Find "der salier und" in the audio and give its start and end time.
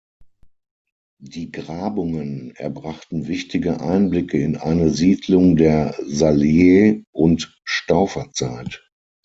5.57-7.55